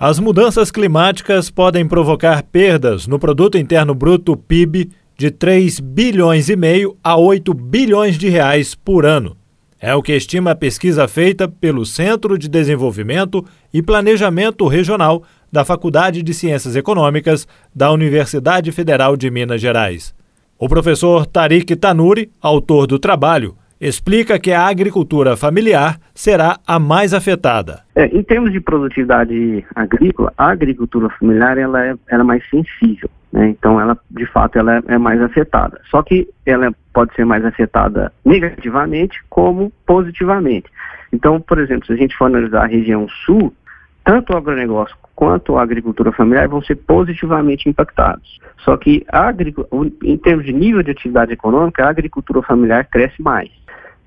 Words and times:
As 0.00 0.20
mudanças 0.20 0.70
climáticas 0.70 1.50
podem 1.50 1.84
provocar 1.84 2.44
perdas 2.44 3.08
no 3.08 3.18
produto 3.18 3.58
interno 3.58 3.96
bruto 3.96 4.36
PIB 4.36 4.90
de 5.16 5.28
3 5.28 5.80
bilhões 5.80 6.48
e 6.48 6.54
meio 6.54 6.96
a 7.02 7.16
8 7.16 7.52
bilhões 7.52 8.16
de 8.16 8.28
reais 8.28 8.76
por 8.76 9.04
ano. 9.04 9.36
É 9.80 9.92
o 9.96 10.02
que 10.02 10.14
estima 10.14 10.52
a 10.52 10.54
pesquisa 10.54 11.08
feita 11.08 11.48
pelo 11.48 11.84
Centro 11.84 12.38
de 12.38 12.48
Desenvolvimento 12.48 13.44
e 13.74 13.82
Planejamento 13.82 14.68
Regional 14.68 15.24
da 15.50 15.64
Faculdade 15.64 16.22
de 16.22 16.32
Ciências 16.32 16.76
Econômicas 16.76 17.44
da 17.74 17.90
Universidade 17.90 18.70
Federal 18.70 19.16
de 19.16 19.28
Minas 19.28 19.60
Gerais. 19.60 20.14
O 20.56 20.68
professor 20.68 21.26
Tariq 21.26 21.74
Tanuri, 21.74 22.30
autor 22.40 22.86
do 22.86 23.00
trabalho, 23.00 23.56
explica 23.80 24.38
que 24.38 24.52
a 24.52 24.66
agricultura 24.66 25.36
familiar 25.36 25.98
será 26.14 26.58
a 26.66 26.78
mais 26.78 27.14
afetada. 27.14 27.82
É, 27.94 28.06
em 28.06 28.22
termos 28.22 28.52
de 28.52 28.60
produtividade 28.60 29.64
agrícola, 29.74 30.32
a 30.36 30.50
agricultura 30.50 31.08
familiar 31.10 31.58
ela 31.58 31.84
é, 31.84 31.94
ela 32.08 32.22
é 32.22 32.26
mais 32.26 32.42
sensível, 32.50 33.08
né? 33.32 33.48
então 33.48 33.80
ela 33.80 33.96
de 34.10 34.26
fato 34.26 34.58
ela 34.58 34.76
é, 34.76 34.82
é 34.88 34.98
mais 34.98 35.20
afetada. 35.22 35.80
Só 35.90 36.02
que 36.02 36.28
ela 36.44 36.72
pode 36.92 37.14
ser 37.14 37.24
mais 37.24 37.44
afetada 37.44 38.12
negativamente 38.24 39.22
como 39.28 39.72
positivamente. 39.86 40.68
Então, 41.12 41.40
por 41.40 41.58
exemplo, 41.58 41.86
se 41.86 41.92
a 41.92 41.96
gente 41.96 42.16
for 42.16 42.26
analisar 42.26 42.64
a 42.64 42.66
região 42.66 43.08
sul, 43.24 43.54
tanto 44.04 44.32
o 44.32 44.36
agronegócio 44.36 44.96
quanto 45.14 45.56
a 45.56 45.62
agricultura 45.62 46.12
familiar 46.12 46.48
vão 46.48 46.62
ser 46.62 46.76
positivamente 46.76 47.68
impactados. 47.68 48.38
Só 48.58 48.76
que 48.76 49.04
em 50.02 50.16
termos 50.16 50.46
de 50.46 50.52
nível 50.52 50.82
de 50.82 50.92
atividade 50.92 51.32
econômica, 51.32 51.84
a 51.84 51.90
agricultura 51.90 52.40
familiar 52.42 52.84
cresce 52.84 53.20
mais. 53.20 53.50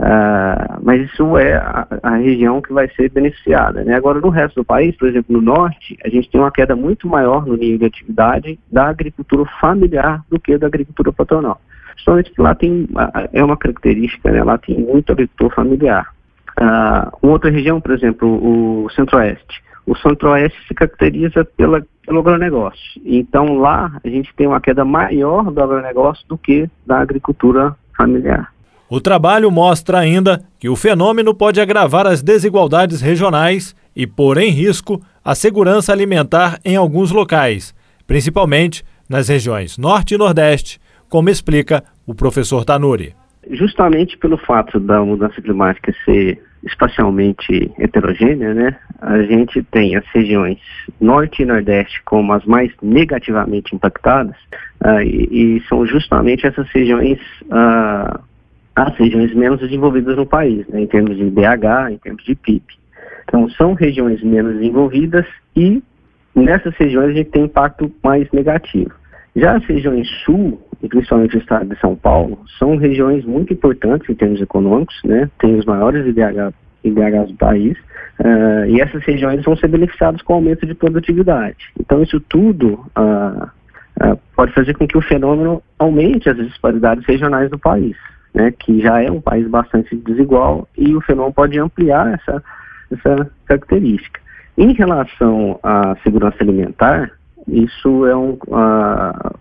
Uh, 0.00 0.80
mas 0.82 1.02
isso 1.02 1.36
é 1.36 1.56
a, 1.56 1.86
a, 2.02 2.16
região 2.16 2.62
que 2.62 2.72
vai 2.72 2.88
ser 2.96 3.10
beneficiada. 3.10 3.84
Né? 3.84 3.94
Agora, 3.94 4.18
no 4.18 4.30
resto 4.30 4.56
do 4.56 4.64
país, 4.64 4.96
por 4.96 5.06
exemplo, 5.06 5.36
no 5.36 5.42
norte, 5.42 5.98
a 6.02 6.08
gente 6.08 6.30
tem 6.30 6.40
uma 6.40 6.50
queda 6.50 6.74
muito 6.74 7.06
maior 7.06 7.44
no 7.44 7.54
nível 7.54 7.80
de 7.80 7.84
atividade 7.84 8.58
da 8.72 8.88
agricultura 8.88 9.44
familiar 9.60 10.24
do 10.30 10.40
que 10.40 10.56
da 10.56 10.68
agricultura 10.68 11.12
patronal. 11.12 11.60
Principalmente 11.92 12.30
que 12.30 12.40
lá 12.40 12.54
tem, 12.54 12.88
é 13.30 13.44
uma 13.44 13.58
característica, 13.58 14.32
né? 14.32 14.42
lá 14.42 14.56
tem 14.56 14.78
muito 14.78 15.12
agricultor 15.12 15.54
familiar. 15.54 16.14
Uh, 16.58 17.28
outra 17.28 17.50
região, 17.50 17.78
por 17.78 17.90
exemplo, 17.90 18.26
o 18.26 18.88
centro-oeste. 18.90 19.62
O 19.84 19.94
centro-oeste 19.96 20.58
se 20.66 20.72
caracteriza 20.72 21.44
pela, 21.44 21.84
pelo 22.06 22.20
agronegócio. 22.20 23.02
Então, 23.04 23.58
lá 23.58 24.00
a 24.02 24.08
gente 24.08 24.34
tem 24.34 24.46
uma 24.46 24.62
queda 24.62 24.82
maior 24.82 25.50
do 25.50 25.62
agronegócio 25.62 26.26
do 26.26 26.38
que 26.38 26.70
da 26.86 27.00
agricultura 27.00 27.76
familiar. 27.94 28.50
O 28.90 29.00
trabalho 29.00 29.52
mostra 29.52 30.00
ainda 30.00 30.42
que 30.58 30.68
o 30.68 30.74
fenômeno 30.74 31.32
pode 31.32 31.60
agravar 31.60 32.08
as 32.08 32.24
desigualdades 32.24 33.00
regionais 33.00 33.72
e 33.94 34.04
pôr 34.04 34.36
em 34.36 34.50
risco 34.50 35.00
a 35.24 35.32
segurança 35.32 35.92
alimentar 35.92 36.58
em 36.64 36.74
alguns 36.74 37.12
locais, 37.12 37.72
principalmente 38.04 38.82
nas 39.08 39.28
regiões 39.28 39.78
Norte 39.78 40.16
e 40.16 40.18
Nordeste, 40.18 40.80
como 41.08 41.30
explica 41.30 41.84
o 42.04 42.16
professor 42.16 42.64
Tanuri. 42.64 43.14
Justamente 43.52 44.18
pelo 44.18 44.36
fato 44.36 44.80
da 44.80 45.00
mudança 45.04 45.40
climática 45.40 45.94
ser 46.04 46.42
espacialmente 46.64 47.72
heterogênea, 47.78 48.52
né, 48.52 48.76
a 49.00 49.22
gente 49.22 49.62
tem 49.70 49.94
as 49.94 50.04
regiões 50.12 50.58
Norte 51.00 51.42
e 51.42 51.46
Nordeste 51.46 52.02
como 52.04 52.32
as 52.32 52.44
mais 52.44 52.72
negativamente 52.82 53.72
impactadas, 53.72 54.36
uh, 54.84 55.00
e, 55.00 55.58
e, 55.58 55.62
são 55.68 55.86
justamente 55.86 56.44
essas 56.44 56.68
regiões 56.70 57.18
uh, 57.44 58.20
as 58.80 58.96
regiões 58.96 59.34
menos 59.34 59.60
desenvolvidas 59.60 60.16
no 60.16 60.26
país, 60.26 60.66
né, 60.68 60.80
em 60.80 60.86
termos 60.86 61.16
de 61.16 61.24
BH, 61.24 61.92
em 61.92 61.98
termos 61.98 62.24
de 62.24 62.34
PIB. 62.34 62.62
Então, 63.24 63.48
são 63.50 63.74
regiões 63.74 64.22
menos 64.22 64.54
desenvolvidas 64.54 65.26
e 65.54 65.82
nessas 66.34 66.74
regiões 66.76 67.10
a 67.10 67.12
gente 67.12 67.30
tem 67.30 67.44
impacto 67.44 67.92
mais 68.02 68.30
negativo. 68.32 68.92
Já 69.36 69.56
as 69.56 69.64
regiões 69.64 70.08
sul, 70.24 70.60
e 70.82 70.88
principalmente 70.88 71.36
o 71.36 71.38
estado 71.38 71.68
de 71.68 71.78
São 71.78 71.94
Paulo, 71.94 72.40
são 72.58 72.76
regiões 72.76 73.24
muito 73.24 73.52
importantes 73.52 74.08
em 74.08 74.14
termos 74.14 74.40
econômicos, 74.40 74.98
né, 75.04 75.30
tem 75.38 75.56
os 75.56 75.64
maiores 75.64 76.06
IDH, 76.06 76.52
IDHs 76.82 77.28
do 77.28 77.36
país, 77.36 77.78
uh, 78.18 78.66
e 78.66 78.80
essas 78.80 79.04
regiões 79.04 79.44
vão 79.44 79.56
ser 79.56 79.68
beneficiadas 79.68 80.22
com 80.22 80.32
o 80.32 80.36
aumento 80.36 80.66
de 80.66 80.74
produtividade. 80.74 81.58
Então, 81.78 82.02
isso 82.02 82.18
tudo 82.20 82.86
uh, 82.98 84.16
pode 84.34 84.52
fazer 84.52 84.74
com 84.74 84.88
que 84.88 84.96
o 84.96 85.02
fenômeno 85.02 85.62
aumente 85.78 86.30
as 86.30 86.36
disparidades 86.36 87.04
regionais 87.04 87.50
do 87.50 87.58
país 87.58 87.94
né, 88.34 88.52
que 88.58 88.80
já 88.80 89.02
é 89.02 89.10
um 89.10 89.20
país 89.20 89.46
bastante 89.48 89.94
desigual 89.96 90.68
e 90.76 90.94
o 90.94 91.00
fenômeno 91.00 91.34
pode 91.34 91.58
ampliar 91.58 92.14
essa, 92.14 92.42
essa 92.90 93.30
característica. 93.46 94.20
Em 94.56 94.72
relação 94.72 95.58
à 95.62 95.96
segurança 96.02 96.36
alimentar, 96.40 97.10
isso 97.48 98.06
é 98.06 98.16
um, 98.16 98.38
uh, 98.48 99.38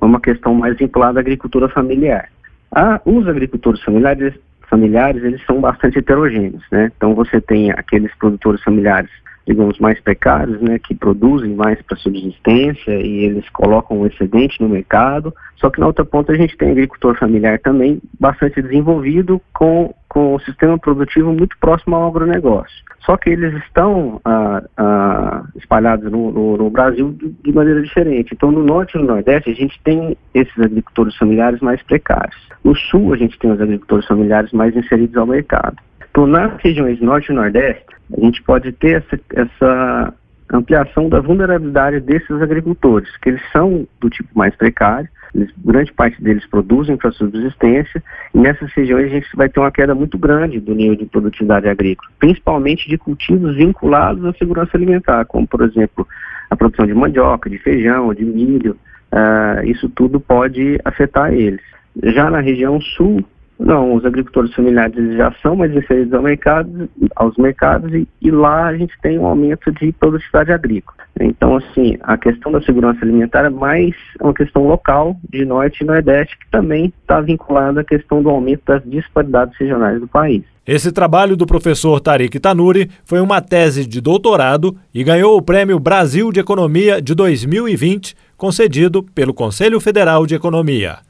uma 0.00 0.20
questão 0.20 0.54
mais 0.54 0.76
vinculada 0.76 1.18
à 1.18 1.22
agricultura 1.22 1.68
familiar. 1.68 2.28
Ah, 2.72 3.00
os 3.04 3.26
agricultores 3.26 3.82
familiares, 3.82 4.34
familiares, 4.68 5.22
eles 5.24 5.44
são 5.44 5.60
bastante 5.60 5.98
heterogêneos, 5.98 6.62
né? 6.70 6.90
Então 6.96 7.14
você 7.14 7.40
tem 7.40 7.72
aqueles 7.72 8.14
produtores 8.14 8.62
familiares 8.62 9.10
digamos, 9.50 9.80
mais 9.80 10.00
precários, 10.00 10.60
né, 10.60 10.78
que 10.78 10.94
produzem 10.94 11.54
mais 11.54 11.80
para 11.82 11.96
subsistência 11.96 12.92
e 12.92 13.24
eles 13.24 13.48
colocam 13.50 14.00
o 14.00 14.06
excedente 14.06 14.60
no 14.60 14.68
mercado. 14.68 15.34
Só 15.56 15.68
que 15.68 15.80
na 15.80 15.88
outra 15.88 16.04
ponta 16.04 16.32
a 16.32 16.36
gente 16.36 16.56
tem 16.56 16.70
agricultor 16.70 17.18
familiar 17.18 17.58
também 17.58 18.00
bastante 18.18 18.62
desenvolvido 18.62 19.40
com, 19.52 19.92
com 20.08 20.36
um 20.36 20.38
sistema 20.38 20.78
produtivo 20.78 21.32
muito 21.32 21.56
próximo 21.58 21.96
ao 21.96 22.08
agronegócio. 22.08 22.90
Só 23.04 23.16
que 23.16 23.30
eles 23.30 23.52
estão 23.64 24.20
ah, 24.24 24.62
ah, 24.76 25.44
espalhados 25.56 26.10
no, 26.10 26.30
no, 26.30 26.56
no 26.56 26.70
Brasil 26.70 27.12
de, 27.12 27.30
de, 27.30 27.52
maneira 27.52 27.82
diferente. 27.82 28.34
Então, 28.34 28.52
no 28.52 28.62
norte 28.62 28.96
e 28.96 29.00
no 29.00 29.06
nordeste, 29.06 29.50
a 29.50 29.54
gente 29.54 29.80
tem 29.82 30.16
esses 30.32 30.58
agricultores 30.58 31.16
familiares 31.16 31.60
mais 31.60 31.82
precários. 31.82 32.36
No 32.62 32.76
sul, 32.76 33.12
a 33.12 33.16
gente 33.16 33.38
tem 33.38 33.50
os 33.50 33.60
agricultores 33.60 34.06
familiares 34.06 34.52
mais 34.52 34.76
inseridos 34.76 35.16
ao 35.16 35.26
mercado. 35.26 35.76
Então, 36.10 36.26
nas 36.26 36.60
regiões 36.60 37.00
norte 37.00 37.30
e 37.30 37.34
nordeste, 37.34 37.84
a 38.16 38.20
gente 38.20 38.42
pode 38.42 38.72
ter 38.72 39.02
essa, 39.02 39.20
essa 39.34 40.14
ampliação 40.52 41.08
da 41.08 41.20
vulnerabilidade 41.20 42.00
desses 42.00 42.42
agricultores, 42.42 43.16
que 43.18 43.30
eles 43.30 43.42
são 43.52 43.86
do 44.00 44.10
tipo 44.10 44.28
mais 44.36 44.54
precário, 44.56 45.08
eles, 45.32 45.52
grande 45.64 45.92
parte 45.92 46.20
deles 46.20 46.44
produzem 46.46 46.96
para 46.96 47.12
subsistência, 47.12 48.02
e 48.34 48.38
nessas 48.38 48.72
regiões 48.72 49.06
a 49.06 49.14
gente 49.14 49.28
vai 49.36 49.48
ter 49.48 49.60
uma 49.60 49.70
queda 49.70 49.94
muito 49.94 50.18
grande 50.18 50.58
do 50.58 50.74
nível 50.74 50.96
de 50.96 51.06
produtividade 51.06 51.68
agrícola, 51.68 52.10
principalmente 52.18 52.88
de 52.88 52.98
cultivos 52.98 53.54
vinculados 53.56 54.24
à 54.24 54.32
segurança 54.32 54.76
alimentar, 54.76 55.24
como, 55.26 55.46
por 55.46 55.62
exemplo, 55.62 56.06
a 56.50 56.56
produção 56.56 56.84
de 56.84 56.94
mandioca, 56.94 57.48
de 57.48 57.58
feijão, 57.58 58.12
de 58.12 58.24
milho, 58.24 58.76
uh, 59.12 59.64
isso 59.64 59.88
tudo 59.88 60.18
pode 60.18 60.80
afetar 60.84 61.32
eles. 61.32 61.62
Já 62.02 62.28
na 62.28 62.40
região 62.40 62.80
sul, 62.80 63.24
não, 63.60 63.94
os 63.94 64.06
agricultores 64.06 64.54
familiares 64.54 65.16
já 65.16 65.30
são 65.42 65.54
mais 65.54 65.70
inseridos 65.76 66.14
ao 66.14 66.22
mercado, 66.22 66.88
aos 67.14 67.36
mercados 67.36 67.92
e, 67.92 68.08
e, 68.22 68.30
lá 68.30 68.68
a 68.68 68.76
gente 68.76 68.94
tem 69.02 69.18
um 69.18 69.26
aumento 69.26 69.70
de 69.72 69.92
produtividade 69.92 70.50
agrícola. 70.50 70.96
Então, 71.20 71.56
assim, 71.56 71.98
a 72.00 72.16
questão 72.16 72.50
da 72.50 72.62
segurança 72.62 73.04
alimentar 73.04 73.44
é 73.44 73.50
mais 73.50 73.94
uma 74.18 74.32
questão 74.32 74.66
local 74.66 75.14
de 75.28 75.44
norte 75.44 75.82
e 75.82 75.86
nordeste 75.86 76.38
que 76.38 76.50
também 76.50 76.90
está 77.02 77.20
vinculada 77.20 77.82
à 77.82 77.84
questão 77.84 78.22
do 78.22 78.30
aumento 78.30 78.62
das 78.66 78.82
disparidades 78.84 79.54
regionais 79.58 80.00
do 80.00 80.08
país. 80.08 80.42
Esse 80.66 80.90
trabalho 80.90 81.36
do 81.36 81.44
professor 81.44 82.00
Tariq 82.00 82.40
Tanuri 82.40 82.90
foi 83.04 83.20
uma 83.20 83.42
tese 83.42 83.86
de 83.86 84.00
doutorado 84.00 84.74
e 84.94 85.04
ganhou 85.04 85.36
o 85.36 85.42
Prêmio 85.42 85.78
Brasil 85.78 86.32
de 86.32 86.40
Economia 86.40 87.02
de 87.02 87.14
2020, 87.14 88.16
concedido 88.38 89.02
pelo 89.02 89.34
Conselho 89.34 89.78
Federal 89.80 90.24
de 90.26 90.34
Economia. 90.34 91.09